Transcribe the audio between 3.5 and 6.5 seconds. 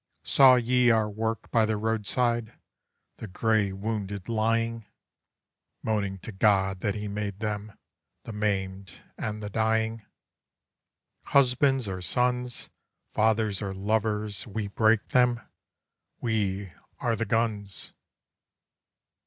wounded lying, Moaning to